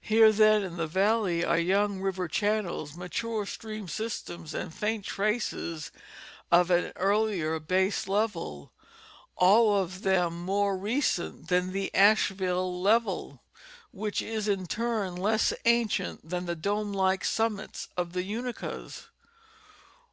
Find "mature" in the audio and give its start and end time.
2.96-3.46